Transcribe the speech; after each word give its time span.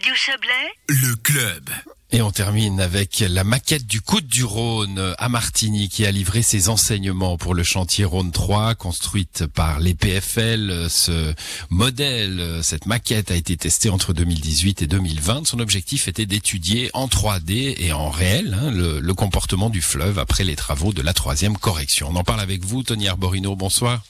Radio 0.00 0.14
Chablais, 0.14 0.72
le 0.88 1.14
club. 1.16 1.68
Et 2.10 2.22
on 2.22 2.30
termine 2.30 2.80
avec 2.80 3.22
la 3.28 3.44
maquette 3.44 3.86
du 3.86 4.00
Coude 4.00 4.26
du 4.26 4.44
Rhône 4.44 5.14
à 5.18 5.28
Martigny 5.28 5.90
qui 5.90 6.06
a 6.06 6.10
livré 6.10 6.40
ses 6.40 6.70
enseignements 6.70 7.36
pour 7.36 7.52
le 7.52 7.62
chantier 7.62 8.06
Rhône 8.06 8.32
3 8.32 8.76
construite 8.76 9.46
par 9.46 9.78
les 9.78 9.92
PFL. 9.92 10.86
Ce 10.88 11.34
modèle, 11.68 12.60
cette 12.62 12.86
maquette 12.86 13.30
a 13.30 13.34
été 13.34 13.58
testée 13.58 13.90
entre 13.90 14.14
2018 14.14 14.80
et 14.80 14.86
2020. 14.86 15.46
Son 15.46 15.60
objectif 15.60 16.08
était 16.08 16.24
d'étudier 16.24 16.88
en 16.94 17.06
3D 17.06 17.74
et 17.78 17.92
en 17.92 18.08
réel 18.08 18.58
hein, 18.58 18.70
le, 18.70 19.00
le, 19.00 19.14
comportement 19.14 19.68
du 19.68 19.82
fleuve 19.82 20.18
après 20.18 20.44
les 20.44 20.56
travaux 20.56 20.94
de 20.94 21.02
la 21.02 21.12
troisième 21.12 21.58
correction. 21.58 22.08
On 22.10 22.16
en 22.16 22.24
parle 22.24 22.40
avec 22.40 22.64
vous, 22.64 22.82
Tony 22.82 23.06
Arborino. 23.06 23.54
Bonsoir. 23.54 24.02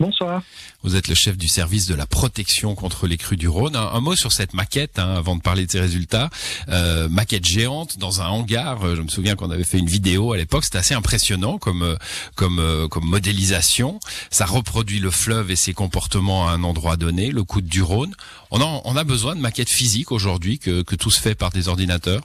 Bonsoir. 0.00 0.42
Vous 0.82 0.96
êtes 0.96 1.08
le 1.08 1.14
chef 1.14 1.36
du 1.36 1.46
service 1.46 1.86
de 1.86 1.94
la 1.94 2.06
protection 2.06 2.74
contre 2.74 3.06
les 3.06 3.18
crues 3.18 3.36
du 3.36 3.48
Rhône. 3.48 3.76
Un, 3.76 4.00
mot 4.00 4.16
sur 4.16 4.32
cette 4.32 4.54
maquette, 4.54 4.98
hein, 4.98 5.14
avant 5.14 5.36
de 5.36 5.42
parler 5.42 5.66
de 5.66 5.70
ses 5.70 5.78
résultats. 5.78 6.30
Euh, 6.70 7.06
maquette 7.10 7.44
géante 7.44 7.98
dans 7.98 8.22
un 8.22 8.28
hangar. 8.28 8.82
Euh, 8.82 8.96
je 8.96 9.02
me 9.02 9.08
souviens 9.08 9.36
qu'on 9.36 9.50
avait 9.50 9.62
fait 9.62 9.76
une 9.78 9.90
vidéo 9.90 10.32
à 10.32 10.38
l'époque. 10.38 10.64
C'était 10.64 10.78
assez 10.78 10.94
impressionnant 10.94 11.58
comme 11.58 11.82
euh, 11.82 11.96
comme 12.34 12.88
comme 12.88 13.04
modélisation. 13.04 14.00
Ça 14.30 14.46
reproduit 14.46 15.00
le 15.00 15.10
fleuve 15.10 15.50
et 15.50 15.56
ses 15.56 15.74
comportements 15.74 16.48
à 16.48 16.52
un 16.52 16.64
endroit 16.64 16.96
donné, 16.96 17.30
le 17.30 17.44
coude 17.44 17.66
du 17.66 17.82
Rhône. 17.82 18.14
On 18.50 18.62
a 18.62 18.80
on 18.84 18.96
a 18.96 19.04
besoin 19.04 19.36
de 19.36 19.40
maquettes 19.42 19.68
physiques 19.68 20.12
aujourd'hui 20.12 20.58
que 20.58 20.80
que 20.80 20.96
tout 20.96 21.10
se 21.10 21.20
fait 21.20 21.34
par 21.34 21.50
des 21.50 21.68
ordinateurs? 21.68 22.22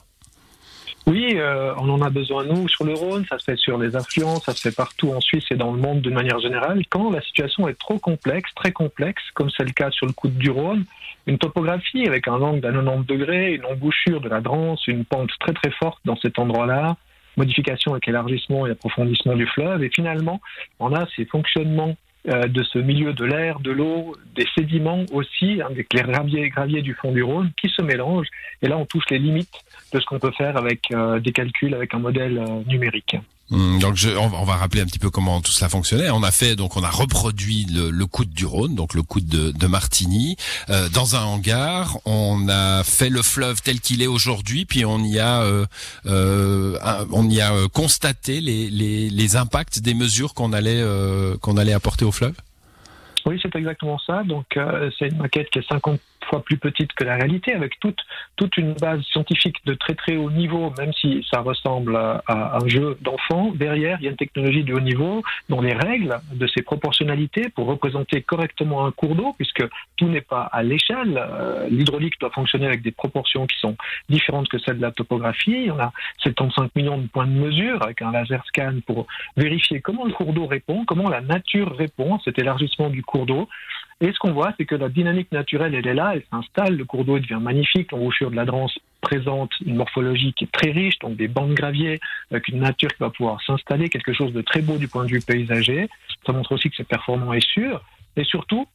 Oui, 1.08 1.34
euh, 1.36 1.72
on 1.78 1.88
en 1.88 2.02
a 2.02 2.10
besoin, 2.10 2.44
nous, 2.44 2.68
sur 2.68 2.84
le 2.84 2.92
Rhône, 2.92 3.24
ça 3.30 3.38
se 3.38 3.44
fait 3.44 3.56
sur 3.56 3.78
les 3.78 3.94
affluents, 3.94 4.40
ça 4.40 4.52
se 4.54 4.68
fait 4.68 4.74
partout 4.74 5.12
en 5.12 5.20
Suisse 5.20 5.44
et 5.52 5.54
dans 5.54 5.70
le 5.70 5.80
monde 5.80 6.00
d'une 6.00 6.14
manière 6.14 6.40
générale. 6.40 6.82
Quand 6.90 7.12
la 7.12 7.20
situation 7.20 7.68
est 7.68 7.78
trop 7.78 8.00
complexe, 8.00 8.50
très 8.56 8.72
complexe, 8.72 9.22
comme 9.34 9.48
c'est 9.48 9.62
le 9.62 9.70
cas 9.70 9.92
sur 9.92 10.06
le 10.06 10.12
coude 10.12 10.36
du 10.36 10.50
Rhône, 10.50 10.84
une 11.28 11.38
topographie 11.38 12.08
avec 12.08 12.26
un 12.26 12.40
angle 12.42 12.60
d'à 12.60 12.72
90 12.72 13.06
degrés, 13.06 13.54
une 13.54 13.64
embouchure 13.66 14.20
de 14.20 14.28
la 14.28 14.40
Drance, 14.40 14.84
une 14.88 15.04
pente 15.04 15.30
très 15.38 15.52
très 15.52 15.70
forte 15.70 16.00
dans 16.04 16.16
cet 16.16 16.40
endroit-là, 16.40 16.96
modification 17.36 17.92
avec 17.92 18.08
élargissement 18.08 18.66
et 18.66 18.72
approfondissement 18.72 19.36
du 19.36 19.46
fleuve, 19.46 19.84
et 19.84 19.90
finalement, 19.90 20.40
on 20.80 20.92
a 20.92 21.06
ces 21.14 21.24
fonctionnements 21.24 21.96
de 22.26 22.62
ce 22.64 22.78
milieu 22.78 23.12
de 23.12 23.24
l'air, 23.24 23.60
de 23.60 23.70
l'eau, 23.70 24.16
des 24.34 24.46
sédiments 24.56 25.04
aussi, 25.12 25.62
avec 25.62 25.92
les 25.92 26.02
graviers, 26.02 26.48
graviers 26.48 26.82
du 26.82 26.94
fond 26.94 27.12
du 27.12 27.22
Rhône 27.22 27.50
qui 27.60 27.68
se 27.68 27.82
mélangent. 27.82 28.28
Et 28.62 28.68
là, 28.68 28.76
on 28.78 28.84
touche 28.84 29.04
les 29.10 29.18
limites 29.18 29.64
de 29.92 30.00
ce 30.00 30.06
qu'on 30.06 30.18
peut 30.18 30.32
faire 30.32 30.56
avec 30.56 30.90
euh, 30.90 31.20
des 31.20 31.32
calculs, 31.32 31.74
avec 31.74 31.94
un 31.94 31.98
modèle 31.98 32.38
euh, 32.38 32.62
numérique. 32.66 33.16
Hum, 33.52 33.78
donc 33.78 33.94
je, 33.94 34.08
on, 34.08 34.44
va 34.44 34.56
rappeler 34.56 34.80
un 34.80 34.86
petit 34.86 34.98
peu 34.98 35.08
comment 35.08 35.40
tout 35.40 35.52
cela 35.52 35.68
fonctionnait. 35.68 36.10
On 36.10 36.24
a 36.24 36.32
fait 36.32 36.56
donc 36.56 36.76
on 36.76 36.82
a 36.82 36.90
reproduit 36.90 37.66
le, 37.72 37.90
le 37.90 38.06
coude 38.06 38.30
du 38.30 38.44
Rhône, 38.44 38.74
donc 38.74 38.92
le 38.94 39.02
coude 39.02 39.28
de, 39.28 39.52
de 39.52 39.66
Martigny, 39.68 40.36
euh, 40.68 40.88
dans 40.88 41.14
un 41.14 41.22
hangar. 41.22 41.96
On 42.06 42.48
a 42.48 42.82
fait 42.82 43.08
le 43.08 43.22
fleuve 43.22 43.62
tel 43.62 43.80
qu'il 43.80 44.02
est 44.02 44.08
aujourd'hui, 44.08 44.64
puis 44.64 44.84
on 44.84 44.98
y 44.98 45.20
a 45.20 45.42
euh, 45.42 45.64
euh, 46.06 46.76
on 47.12 47.30
y 47.30 47.40
a 47.40 47.52
constaté 47.72 48.40
les, 48.40 48.68
les, 48.68 49.10
les 49.10 49.36
impacts 49.36 49.78
des 49.78 49.94
mesures 49.94 50.34
qu'on 50.34 50.52
allait 50.52 50.82
qu'on 51.40 51.56
allait 51.56 51.72
apporter 51.72 52.04
au 52.04 52.12
fleuve? 52.12 52.34
Oui, 53.26 53.38
c'est 53.40 53.54
exactement 53.54 53.98
ça. 53.98 54.24
Donc 54.24 54.58
c'est 54.98 55.08
une 55.08 55.18
maquette 55.18 55.50
qui 55.50 55.60
est 55.60 55.68
50 55.68 56.00
fois 56.26 56.42
plus 56.42 56.58
petite 56.58 56.92
que 56.92 57.04
la 57.04 57.16
réalité, 57.16 57.52
avec 57.54 57.78
toute, 57.80 57.98
toute 58.36 58.56
une 58.56 58.74
base 58.74 59.00
scientifique 59.02 59.56
de 59.64 59.74
très 59.74 59.94
très 59.94 60.16
haut 60.16 60.30
niveau, 60.30 60.72
même 60.78 60.92
si 60.92 61.26
ça 61.30 61.40
ressemble 61.40 61.96
à, 61.96 62.22
un 62.56 62.68
jeu 62.68 62.96
d'enfant. 63.00 63.52
Derrière, 63.54 63.98
il 64.00 64.04
y 64.04 64.08
a 64.08 64.10
une 64.10 64.16
technologie 64.16 64.64
de 64.64 64.74
haut 64.74 64.80
niveau 64.80 65.22
dont 65.48 65.60
les 65.60 65.74
règles 65.74 66.18
de 66.32 66.46
ces 66.46 66.62
proportionnalités 66.62 67.48
pour 67.50 67.66
représenter 67.66 68.22
correctement 68.22 68.86
un 68.86 68.92
cours 68.92 69.14
d'eau, 69.14 69.34
puisque 69.36 69.64
tout 69.96 70.08
n'est 70.08 70.20
pas 70.20 70.42
à 70.52 70.62
l'échelle. 70.62 71.16
Euh, 71.16 71.68
l'hydraulique 71.70 72.18
doit 72.20 72.30
fonctionner 72.30 72.66
avec 72.66 72.82
des 72.82 72.92
proportions 72.92 73.46
qui 73.46 73.58
sont 73.58 73.76
différentes 74.08 74.48
que 74.48 74.58
celles 74.58 74.76
de 74.76 74.82
la 74.82 74.92
topographie. 74.92 75.68
On 75.72 75.78
a 75.78 75.92
75 76.18 76.70
millions 76.74 76.98
de 76.98 77.06
points 77.06 77.26
de 77.26 77.32
mesure 77.32 77.82
avec 77.82 78.02
un 78.02 78.12
laser 78.12 78.44
scan 78.46 78.74
pour 78.86 79.06
vérifier 79.36 79.80
comment 79.80 80.04
le 80.04 80.12
cours 80.12 80.32
d'eau 80.32 80.46
répond, 80.46 80.84
comment 80.84 81.08
la 81.08 81.20
nature 81.20 81.76
répond 81.76 82.16
à 82.16 82.18
cet 82.24 82.38
élargissement 82.38 82.90
du 82.90 83.02
cours 83.02 83.26
d'eau. 83.26 83.48
Et 84.02 84.12
ce 84.12 84.18
qu'on 84.18 84.32
voit, 84.32 84.52
c'est 84.58 84.66
que 84.66 84.74
la 84.74 84.90
dynamique 84.90 85.32
naturelle, 85.32 85.74
elle 85.74 85.86
est 85.86 85.94
là, 85.94 86.12
elle 86.14 86.22
s'installe, 86.30 86.76
le 86.76 86.84
cours 86.84 87.06
d'eau 87.06 87.18
devient 87.18 87.38
magnifique, 87.40 87.92
l'embouchure 87.92 88.30
de 88.30 88.36
la 88.36 88.44
Drance 88.44 88.78
présente 89.00 89.52
une 89.64 89.76
morphologie 89.76 90.34
qui 90.34 90.44
est 90.44 90.52
très 90.52 90.70
riche, 90.70 90.98
donc 90.98 91.16
des 91.16 91.28
bancs 91.28 91.48
de 91.48 91.54
gravier, 91.54 92.00
avec 92.30 92.48
une 92.48 92.60
nature 92.60 92.90
qui 92.90 92.98
va 93.00 93.08
pouvoir 93.08 93.40
s'installer, 93.42 93.88
quelque 93.88 94.12
chose 94.12 94.34
de 94.34 94.42
très 94.42 94.60
beau 94.60 94.76
du 94.76 94.86
point 94.88 95.04
de 95.04 95.10
vue 95.10 95.20
paysager. 95.20 95.88
Ça 96.26 96.32
montre 96.32 96.52
aussi 96.52 96.68
que 96.68 96.76
c'est 96.76 96.88
performant 96.88 97.32
et 97.32 97.40
sûr. 97.40 97.82
Et 98.16 98.24
surtout, 98.24 98.66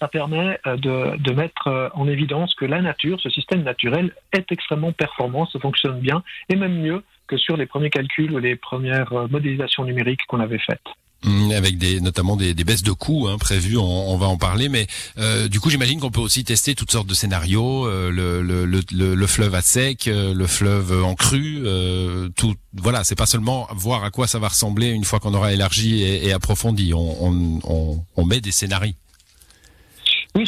ça 0.00 0.08
permet 0.08 0.58
euh, 0.66 0.76
de, 0.76 1.16
de, 1.18 1.32
mettre 1.32 1.68
euh, 1.68 1.88
en 1.92 2.08
évidence 2.08 2.54
que 2.54 2.64
la 2.64 2.80
nature, 2.80 3.20
ce 3.20 3.30
système 3.30 3.62
naturel, 3.62 4.12
est 4.32 4.50
extrêmement 4.50 4.92
performant, 4.92 5.46
ça 5.46 5.60
fonctionne 5.60 6.00
bien, 6.00 6.24
et 6.48 6.56
même 6.56 6.80
mieux 6.80 7.04
que 7.28 7.36
sur 7.36 7.56
les 7.56 7.66
premiers 7.66 7.90
calculs 7.90 8.32
ou 8.32 8.38
les 8.38 8.56
premières 8.56 9.12
euh, 9.12 9.28
modélisations 9.28 9.84
numériques 9.84 10.24
qu'on 10.26 10.40
avait 10.40 10.58
faites. 10.58 10.80
Mmh, 11.22 11.50
avec 11.50 11.76
des 11.76 12.00
notamment 12.00 12.34
des, 12.34 12.54
des 12.54 12.64
baisses 12.64 12.82
de 12.82 12.92
coûts 12.92 13.28
hein, 13.28 13.36
prévues, 13.36 13.76
on, 13.76 13.82
on, 13.84 14.16
va 14.16 14.26
en 14.26 14.38
parler. 14.38 14.70
Mais 14.70 14.86
euh, 15.18 15.48
du 15.48 15.60
coup, 15.60 15.68
j'imagine 15.68 16.00
qu'on 16.00 16.10
peut 16.10 16.20
aussi 16.20 16.44
tester 16.44 16.74
toutes 16.74 16.90
sortes 16.90 17.06
de 17.06 17.12
scénarios, 17.12 17.86
euh, 17.86 18.10
le, 18.10 18.40
le, 18.40 18.64
le, 18.64 19.14
le, 19.14 19.26
fleuve 19.26 19.54
à 19.54 19.60
sec, 19.60 20.08
euh, 20.08 20.32
le 20.32 20.46
fleuve 20.46 21.04
en 21.04 21.14
crue, 21.14 21.60
euh, 21.66 22.30
tout. 22.36 22.54
Voilà, 22.72 23.04
c'est 23.04 23.16
pas 23.16 23.26
seulement 23.26 23.68
voir 23.74 24.02
à 24.02 24.10
quoi 24.10 24.26
ça 24.26 24.38
va 24.38 24.48
ressembler 24.48 24.88
une 24.88 25.04
fois 25.04 25.20
qu'on 25.20 25.34
aura 25.34 25.52
élargi 25.52 26.02
et, 26.02 26.26
et 26.26 26.32
approfondi. 26.32 26.94
On, 26.94 27.60
on, 27.64 28.02
on, 28.16 28.24
met 28.24 28.40
des 28.40 28.52
scénarios. 28.52 28.94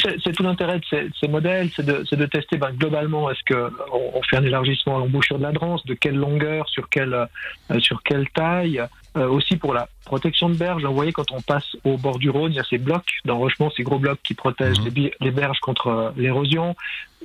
C'est 0.02 0.32
tout 0.32 0.42
l'intérêt 0.42 0.78
de 0.78 0.84
ces, 0.84 1.08
ces 1.20 1.28
modèles, 1.28 1.70
c'est 1.74 1.84
de, 1.84 2.04
de, 2.10 2.26
tester 2.26 2.56
ben, 2.56 2.70
globalement 2.72 3.30
est-ce 3.30 3.42
que 3.44 3.70
on, 3.92 4.22
fait 4.22 4.36
un 4.36 4.44
élargissement 4.44 4.96
à 4.96 4.98
l'embouchure 5.00 5.38
de 5.38 5.42
la 5.42 5.52
Drance, 5.52 5.84
de 5.86 5.94
quelle 5.94 6.16
longueur, 6.16 6.68
sur 6.68 6.88
quelle 6.88 7.14
euh, 7.14 7.80
sur 7.80 8.02
quelle 8.02 8.28
taille, 8.30 8.82
euh, 9.14 9.28
aussi 9.28 9.56
pour 9.56 9.74
la 9.74 9.88
protection 10.06 10.48
de 10.48 10.54
berges. 10.54 10.84
Vous 10.84 10.94
voyez, 10.94 11.12
quand 11.12 11.30
on 11.32 11.42
passe 11.42 11.76
au 11.84 11.98
bord 11.98 12.18
du 12.18 12.30
Rhône, 12.30 12.52
il 12.52 12.56
y 12.56 12.60
a 12.60 12.64
ces 12.64 12.78
blocs 12.78 13.18
d'enrochement, 13.26 13.70
ces 13.76 13.82
gros 13.82 13.98
blocs 13.98 14.20
qui 14.24 14.32
protègent 14.32 14.80
mhm. 14.80 15.10
les, 15.20 15.30
berges 15.30 15.60
contre 15.60 15.88
euh, 15.88 16.10
l'érosion. 16.16 16.74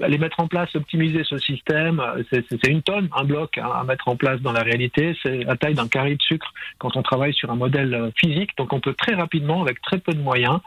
Les 0.06 0.18
mettre 0.18 0.42
en 0.42 0.48
place, 0.48 0.76
optimiser 0.76 1.24
ce 1.24 1.38
système, 1.40 2.04
c'est 2.30 2.68
une 2.68 2.84
tonne, 2.84 3.10
un 3.16 3.24
bloc 3.24 3.58
hein, 3.58 3.70
à 3.74 3.84
mettre 3.84 4.10
en 4.10 4.16
place 4.16 4.40
dans 4.42 4.52
la 4.52 4.62
réalité. 4.62 5.18
C'est 5.24 5.40
la 5.40 5.56
taille 5.56 5.74
d'un 5.74 5.88
carré 5.88 6.16
de 6.16 6.22
sucre 6.22 6.54
quand 6.78 6.96
on 6.98 7.02
travaille 7.02 7.34
sur 7.34 7.50
un 7.50 7.56
modèle 7.56 7.94
euh, 7.96 8.12
physique. 8.16 8.52
Donc 8.58 8.74
on 8.74 8.80
peut 8.80 8.94
très 8.94 9.16
rapidement, 9.16 9.62
avec 9.62 9.82
très 9.82 9.98
peu 9.98 10.14
de 10.14 10.22
moyens, 10.22 10.60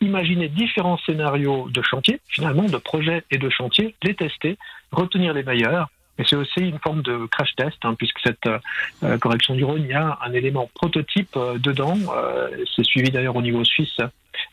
imaginer 0.00 0.48
différents 0.48 0.98
scénarios 0.98 1.68
de 1.70 1.82
chantier, 1.82 2.20
finalement 2.28 2.64
de 2.64 2.76
projets 2.76 3.24
et 3.30 3.38
de 3.38 3.50
chantier, 3.50 3.94
les 4.02 4.14
tester, 4.14 4.56
retenir 4.92 5.34
les 5.34 5.42
meilleurs 5.42 5.88
mais 6.18 6.24
c'est 6.28 6.36
aussi 6.36 6.60
une 6.60 6.78
forme 6.78 7.02
de 7.02 7.26
crash 7.26 7.54
test, 7.56 7.76
hein, 7.82 7.94
puisque 7.98 8.18
cette 8.22 8.46
euh, 9.02 9.18
correction 9.18 9.54
du 9.54 9.64
Rhône, 9.64 9.82
il 9.82 9.90
y 9.90 9.94
a 9.94 10.18
un 10.24 10.32
élément 10.32 10.70
prototype 10.74 11.36
euh, 11.36 11.58
dedans. 11.58 11.96
Euh, 12.14 12.48
c'est 12.74 12.84
suivi 12.84 13.10
d'ailleurs 13.10 13.36
au 13.36 13.42
niveau 13.42 13.64
suisse 13.64 13.98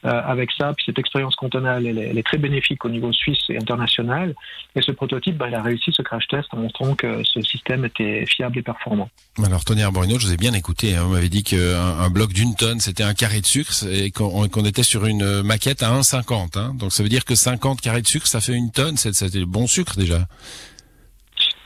avec 0.04 0.50
ça. 0.58 0.74
Puis 0.74 0.86
cette 0.86 1.00
expérience 1.00 1.36
cantonale, 1.36 1.86
elle 1.86 1.98
elle 1.98 2.18
est, 2.18 2.24
très 2.24 2.38
bénéfique 2.38 2.86
au 2.86 2.90
niveau 2.90 3.12
suisse 3.12 3.42
et 3.50 3.58
international. 3.58 4.34
Et 4.76 4.82
ce 4.82 4.92
prototype, 4.92 5.38
bah, 5.38 5.48
il 5.48 5.56
a 5.56 5.62
réussi 5.62 5.92
ce 5.92 6.02
crash 6.02 6.28
test 6.28 6.48
en 6.52 6.58
montrant 6.58 6.96
que 6.96 7.24
ce 7.24 7.42
système 7.42 7.86
était 7.86 8.26
fiable 8.26 8.60
et 8.60 8.62
performant. 8.62 9.10
Alors 9.44 9.64
Tony 9.64 9.84
Arborino, 9.84 10.18
je 10.20 10.28
vous 10.28 10.34
ai 10.34 10.38
bien 10.38 10.54
écouté. 10.54 10.96
Hein. 10.96 11.04
Vous 11.04 11.14
m'avez 11.14 11.30
dit 11.30 11.44
qu'un 11.44 12.00
un 12.00 12.10
bloc 12.10 12.32
d'une 12.34 12.56
tonne, 12.56 12.80
c'était 12.80 13.04
un 13.04 13.14
carré 13.14 13.42
de 13.42 13.46
sucre 13.46 13.74
et 13.92 14.12
qu'on 14.12 14.66
était 14.66 14.84
sur 14.84 15.06
une 15.06 15.42
maquette 15.42 15.84
à 15.84 15.92
1,50. 15.92 16.58
Hein. 16.58 16.74
Donc 16.76 16.94
ça 16.94 17.04
veut 17.04 17.10
dire 17.10 17.26
que 17.26 17.36
50 17.36 17.82
carrés 17.82 18.02
de 18.02 18.08
sucre, 18.08 18.28
ça 18.28 18.42
fait 18.42 18.54
une 18.54 18.72
tonne. 18.72 18.98
C'était 18.98 19.46
bon 19.46 19.68
sucre 19.68 19.98
déjà. 19.98 20.28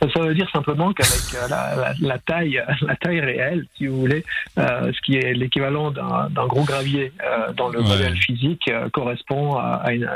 Ça 0.01 0.19
veut 0.19 0.35
dire 0.35 0.49
simplement 0.51 0.93
qu'avec 0.93 1.33
euh, 1.35 1.47
la, 1.47 1.93
la, 1.99 2.19
taille, 2.19 2.61
la 2.81 2.95
taille 2.95 3.19
réelle, 3.21 3.65
si 3.77 3.87
vous 3.87 3.97
voulez, 3.97 4.23
euh, 4.57 4.91
ce 4.91 5.01
qui 5.01 5.15
est 5.15 5.33
l'équivalent 5.33 5.91
d'un 5.91 6.47
gros 6.47 6.63
gravier 6.63 7.11
euh, 7.23 7.53
dans 7.53 7.69
le 7.69 7.81
modèle 7.81 8.15
physique, 8.17 8.67
euh, 8.67 8.89
correspond 8.89 9.55
à, 9.55 9.81
à 9.83 9.91
une, 9.93 10.09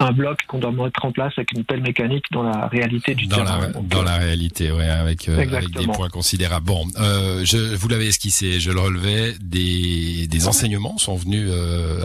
un 0.00 0.12
bloc 0.12 0.38
qu'on 0.46 0.58
doit 0.58 0.72
mettre 0.72 1.04
en 1.04 1.12
place 1.12 1.32
avec 1.36 1.52
une 1.52 1.64
pelle 1.64 1.82
mécanique 1.82 2.24
dans 2.30 2.42
la 2.42 2.66
réalité 2.68 3.14
du 3.14 3.26
dans 3.26 3.36
terrain. 3.36 3.60
La, 3.60 3.80
dans 3.80 4.02
la 4.02 4.16
réalité, 4.16 4.70
ouais, 4.70 4.88
avec, 4.88 5.28
avec 5.28 5.70
des 5.70 5.86
points 5.86 6.08
considérables. 6.08 6.66
Bon, 6.66 6.86
je, 6.96 7.74
vous 7.74 7.88
l'avez 7.88 8.08
esquissé, 8.08 8.60
je 8.60 8.70
le 8.70 8.80
relevais, 8.80 9.34
des, 9.40 10.26
des 10.26 10.48
enseignements 10.48 10.98
sont 10.98 11.16
venus 11.16 11.50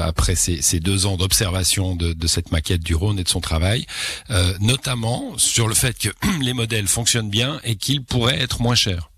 après 0.02 0.36
ces, 0.36 0.62
ces, 0.62 0.80
deux 0.80 1.06
ans 1.06 1.18
d'observation 1.18 1.96
de, 1.96 2.14
de, 2.14 2.28
cette 2.28 2.52
maquette 2.52 2.84
du 2.84 2.96
Rhône 2.96 3.20
et 3.20 3.24
de 3.24 3.30
son 3.30 3.42
travail, 3.42 3.86
notamment 4.60 5.38
sur 5.38 5.68
le 5.68 5.76
fait 5.76 5.98
que 5.98 6.10
les 6.42 6.54
modèles 6.54 6.88
fonctionnent 6.88 7.30
bien 7.30 7.60
et 7.64 7.76
qu'il 7.76 8.04
pourrait 8.04 8.42
être 8.42 8.62
moins 8.62 8.76
cher. 8.76 9.10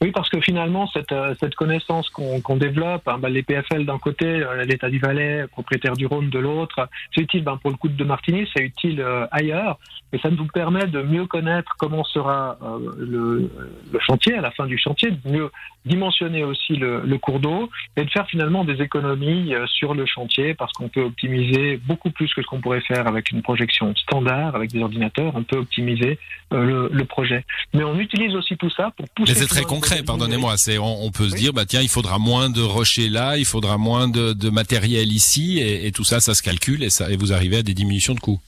Oui, 0.00 0.12
parce 0.12 0.28
que 0.28 0.40
finalement, 0.40 0.86
cette, 0.88 1.10
euh, 1.10 1.34
cette 1.40 1.56
connaissance 1.56 2.08
qu'on 2.10 2.56
développe, 2.56 3.08
hein, 3.08 3.18
ben, 3.18 3.28
les 3.28 3.42
PFL 3.42 3.84
d'un 3.84 3.98
côté, 3.98 4.26
euh, 4.26 4.64
l'État 4.64 4.88
du 4.88 5.00
Valais, 5.00 5.46
propriétaire 5.48 5.94
du 5.94 6.06
Rhône 6.06 6.30
de 6.30 6.38
l'autre, 6.38 6.88
c'est 7.12 7.22
utile 7.22 7.42
ben, 7.42 7.56
pour 7.56 7.70
le 7.70 7.76
coup 7.76 7.88
de 7.88 8.04
Martigny, 8.04 8.48
c'est 8.54 8.62
utile 8.62 9.00
euh, 9.00 9.26
ailleurs, 9.32 9.78
et 10.12 10.18
ça 10.18 10.30
nous 10.30 10.46
permet 10.46 10.86
de 10.86 11.02
mieux 11.02 11.26
connaître 11.26 11.74
comment 11.78 12.04
sera 12.04 12.56
le, 12.98 13.50
le, 13.92 13.98
chantier, 14.00 14.34
à 14.34 14.40
la 14.40 14.50
fin 14.52 14.66
du 14.66 14.78
chantier, 14.78 15.10
de 15.10 15.30
mieux 15.30 15.50
dimensionner 15.84 16.44
aussi 16.44 16.76
le, 16.76 17.02
le 17.04 17.18
cours 17.18 17.40
d'eau, 17.40 17.68
et 17.96 18.04
de 18.04 18.10
faire 18.10 18.26
finalement 18.26 18.64
des 18.64 18.80
économies 18.80 19.52
sur 19.66 19.94
le 19.94 20.06
chantier, 20.06 20.54
parce 20.54 20.72
qu'on 20.72 20.88
peut 20.88 21.02
optimiser 21.02 21.78
beaucoup 21.86 22.10
plus 22.10 22.32
que 22.32 22.40
ce 22.40 22.46
qu'on 22.46 22.60
pourrait 22.60 22.80
faire 22.80 23.06
avec 23.06 23.30
une 23.32 23.42
projection 23.42 23.94
standard, 23.96 24.56
avec 24.56 24.72
des 24.72 24.82
ordinateurs, 24.82 25.32
on 25.34 25.42
peut 25.42 25.58
optimiser 25.58 26.18
le, 26.50 26.88
le, 26.90 27.04
projet. 27.04 27.44
Mais 27.74 27.84
on 27.84 27.98
utilise 27.98 28.34
aussi 28.34 28.56
tout 28.56 28.70
ça 28.70 28.90
pour 28.96 29.06
pousser... 29.10 29.32
Mais 29.32 29.38
c'est 29.38 29.46
très 29.46 29.64
concret, 29.64 29.87
pardonnez-moi. 30.04 30.56
C'est 30.56 30.78
on, 30.78 31.10
peut 31.10 31.28
se 31.28 31.36
dire, 31.36 31.52
bah 31.52 31.66
tiens, 31.66 31.82
il 31.82 31.88
faudra 31.88 32.18
moins 32.18 32.50
de 32.50 32.62
rochers 32.62 33.08
là, 33.08 33.36
il 33.36 33.44
faudra 33.44 33.78
moins 33.78 34.08
de, 34.08 34.32
de 34.32 34.50
matériel 34.50 35.12
ici, 35.12 35.58
et, 35.58 35.86
et, 35.86 35.92
tout 35.92 36.04
ça, 36.04 36.20
ça 36.20 36.34
se 36.34 36.42
calcule, 36.42 36.82
et, 36.82 36.90
ça, 36.90 37.10
et 37.10 37.16
vous 37.16 37.32
arrivez 37.32 37.58
à 37.58 37.62
des 37.62 37.74
diminutions 37.74 38.14
de 38.14 38.20
coûts. 38.20 38.40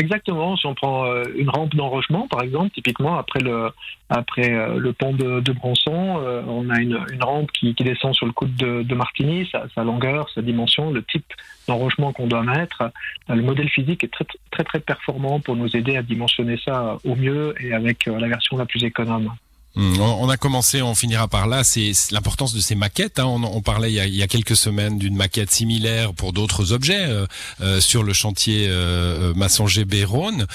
Exactement. 0.00 0.56
Si 0.56 0.66
on 0.66 0.74
prend 0.74 1.04
euh, 1.04 1.24
une 1.36 1.50
rampe 1.50 1.74
d'enrochement, 1.74 2.26
par 2.28 2.42
exemple, 2.42 2.70
typiquement 2.70 3.18
après 3.18 3.40
le 3.40 3.70
après 4.08 4.50
euh, 4.50 4.78
le 4.78 4.92
pont 4.92 5.12
de, 5.12 5.40
de 5.40 5.52
Bronson, 5.52 6.18
euh, 6.18 6.42
on 6.48 6.70
a 6.70 6.80
une, 6.80 6.98
une 7.12 7.22
rampe 7.22 7.52
qui, 7.52 7.74
qui, 7.74 7.84
descend 7.84 8.14
sur 8.14 8.24
le 8.24 8.32
coude 8.32 8.54
de, 8.56 8.82
de 8.82 8.94
Martigny, 8.94 9.46
sa, 9.52 9.66
sa, 9.74 9.84
longueur, 9.84 10.30
sa 10.34 10.40
dimension, 10.40 10.90
le 10.90 11.02
type 11.02 11.26
d'enrochement 11.68 12.12
qu'on 12.12 12.26
doit 12.26 12.42
mettre. 12.42 12.90
Le 13.28 13.42
modèle 13.42 13.68
physique 13.68 14.02
est 14.02 14.08
très 14.08 14.24
très 14.50 14.64
très 14.64 14.80
performant 14.80 15.38
pour 15.38 15.54
nous 15.54 15.76
aider 15.76 15.96
à 15.96 16.02
dimensionner 16.02 16.58
ça 16.64 16.96
au 17.04 17.14
mieux 17.14 17.54
et 17.60 17.74
avec 17.74 18.06
la 18.06 18.26
version 18.26 18.56
la 18.56 18.64
plus 18.66 18.82
économe. 18.84 19.30
Hmm, 19.76 20.00
on 20.00 20.28
a 20.28 20.36
commencé, 20.36 20.82
on 20.82 20.96
finira 20.96 21.28
par 21.28 21.46
là. 21.46 21.62
C'est 21.62 21.92
l'importance 22.10 22.52
de 22.54 22.60
ces 22.60 22.74
maquettes. 22.74 23.20
Hein. 23.20 23.26
On, 23.26 23.62
parlait 23.62 23.92
il 23.92 24.14
y, 24.14 24.22
a, 24.22 24.26
quelques 24.26 24.56
semaines 24.56 24.98
d'une 24.98 25.14
maquette 25.14 25.50
similaire 25.50 26.12
pour 26.12 26.32
d'autres 26.32 26.72
objets 26.72 27.04
euh, 27.06 27.26
euh, 27.60 27.80
sur 27.80 28.02
le 28.02 28.12
chantier 28.12 28.66
euh, 28.68 29.32
Massonger-Béronne. 29.34 30.46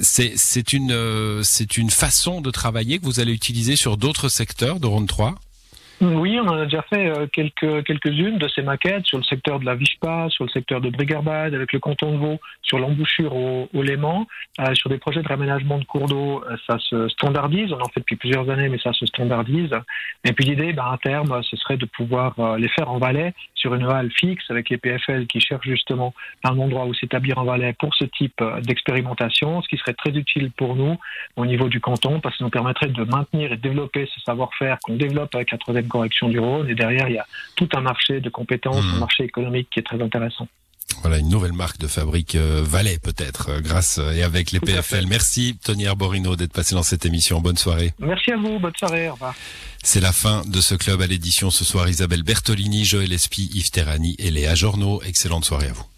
c'est 0.00 0.72
une, 0.72 1.42
c'est 1.44 1.76
une 1.76 1.90
façon 1.90 2.40
de 2.40 2.50
travailler 2.50 2.98
que 2.98 3.04
vous 3.04 3.20
allez 3.20 3.32
utiliser 3.32 3.76
sur 3.76 3.98
d'autres 3.98 4.30
secteurs 4.30 4.80
de 4.80 4.86
Rhône 4.86 5.06
3 5.06 5.34
oui, 6.02 6.36
on 6.40 6.48
en 6.48 6.58
a 6.58 6.64
déjà 6.64 6.82
fait 6.82 7.06
euh, 7.06 7.28
quelques, 7.32 7.84
quelques-unes 7.84 8.36
de 8.36 8.48
ces 8.48 8.62
maquettes 8.62 9.06
sur 9.06 9.18
le 9.18 9.22
secteur 9.22 9.60
de 9.60 9.64
la 9.64 9.76
Vichpa, 9.76 10.26
sur 10.30 10.44
le 10.44 10.50
secteur 10.50 10.80
de 10.80 10.90
Brigarbade, 10.90 11.54
avec 11.54 11.72
le 11.72 11.78
canton 11.78 12.10
de 12.10 12.16
Vaud, 12.16 12.40
sur 12.60 12.80
l'embouchure 12.80 13.36
au, 13.36 13.68
au 13.72 13.82
Léman, 13.82 14.26
euh, 14.58 14.74
sur 14.74 14.90
des 14.90 14.98
projets 14.98 15.22
de 15.22 15.28
réaménagement 15.28 15.78
de 15.78 15.84
cours 15.84 16.08
d'eau, 16.08 16.42
euh, 16.50 16.56
ça 16.66 16.76
se 16.80 17.06
standardise. 17.08 17.72
On 17.72 17.80
en 17.80 17.88
fait 17.88 18.00
depuis 18.00 18.16
plusieurs 18.16 18.50
années, 18.50 18.68
mais 18.68 18.78
ça 18.78 18.92
se 18.92 19.06
standardise. 19.06 19.70
Et 20.24 20.32
puis 20.32 20.44
l'idée, 20.44 20.72
ben, 20.72 20.86
à 20.90 20.98
terme, 20.98 21.40
ce 21.44 21.56
serait 21.56 21.76
de 21.76 21.86
pouvoir 21.86 22.34
les 22.58 22.68
faire 22.68 22.90
en 22.90 22.98
Valais 22.98 23.32
sur 23.54 23.74
une 23.74 23.84
halle 23.84 24.10
fixe 24.10 24.44
avec 24.50 24.70
les 24.70 24.78
PFL 24.78 25.26
qui 25.28 25.40
cherchent 25.40 25.68
justement 25.68 26.14
un 26.42 26.58
endroit 26.58 26.86
où 26.86 26.94
s'établir 26.94 27.38
en 27.38 27.44
Valais 27.44 27.74
pour 27.78 27.94
ce 27.94 28.04
type 28.04 28.42
d'expérimentation, 28.62 29.62
ce 29.62 29.68
qui 29.68 29.76
serait 29.76 29.94
très 29.94 30.10
utile 30.10 30.50
pour 30.50 30.74
nous 30.74 30.96
au 31.36 31.46
niveau 31.46 31.68
du 31.68 31.80
canton 31.80 32.20
parce 32.20 32.34
que 32.34 32.38
ça 32.38 32.44
nous 32.44 32.50
permettrait 32.50 32.88
de 32.88 33.04
maintenir 33.04 33.52
et 33.52 33.56
développer 33.56 34.08
ce 34.12 34.20
savoir-faire 34.22 34.78
qu'on 34.82 34.96
développe 34.96 35.34
avec 35.34 35.52
la 35.52 35.58
troisième 35.58 35.88
correction 35.92 36.28
du 36.28 36.38
Rhône. 36.38 36.68
Et 36.68 36.74
derrière, 36.74 37.08
il 37.08 37.14
y 37.14 37.18
a 37.18 37.26
tout 37.54 37.68
un 37.74 37.82
marché 37.82 38.20
de 38.20 38.30
compétences, 38.30 38.84
un 38.84 38.96
mmh. 38.96 38.98
marché 38.98 39.24
économique 39.24 39.68
qui 39.70 39.78
est 39.80 39.84
très 39.84 40.02
intéressant. 40.02 40.48
Voilà 41.00 41.18
une 41.18 41.28
nouvelle 41.28 41.52
marque 41.52 41.78
de 41.78 41.86
fabrique 41.86 42.34
euh, 42.34 42.62
Valais 42.64 42.98
peut-être 43.02 43.50
euh, 43.50 43.60
grâce 43.60 43.98
euh, 43.98 44.12
et 44.12 44.22
avec 44.22 44.52
les 44.52 44.60
PFL. 44.60 45.06
Merci 45.06 45.58
Tony 45.64 45.86
Arborino 45.86 46.36
d'être 46.36 46.52
passé 46.52 46.74
dans 46.74 46.82
cette 46.82 47.06
émission. 47.06 47.40
Bonne 47.40 47.56
soirée. 47.56 47.92
Merci 47.98 48.32
à 48.32 48.36
vous. 48.36 48.58
Bonne 48.58 48.76
soirée. 48.78 49.08
Au 49.08 49.14
revoir. 49.14 49.34
C'est 49.82 50.00
la 50.00 50.12
fin 50.12 50.42
de 50.46 50.60
ce 50.60 50.74
club 50.74 51.00
à 51.00 51.06
l'édition 51.06 51.50
ce 51.50 51.64
soir. 51.64 51.88
Isabelle 51.88 52.22
Bertolini, 52.22 52.84
Joël 52.84 53.12
Espy, 53.12 53.50
Yves 53.54 53.70
Terrani 53.70 54.16
et 54.18 54.30
Léa 54.30 54.54
Journeau. 54.54 55.02
Excellente 55.02 55.44
soirée 55.44 55.68
à 55.68 55.72
vous. 55.72 55.91